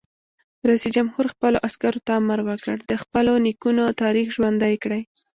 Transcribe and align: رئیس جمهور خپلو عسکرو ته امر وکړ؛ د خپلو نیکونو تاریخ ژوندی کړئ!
رئیس 0.67 0.85
جمهور 0.95 1.25
خپلو 1.33 1.57
عسکرو 1.67 2.03
ته 2.05 2.11
امر 2.21 2.39
وکړ؛ 2.49 2.77
د 2.91 2.93
خپلو 3.03 3.31
نیکونو 3.45 3.83
تاریخ 4.01 4.27
ژوندی 4.35 4.75
کړئ! 4.83 5.01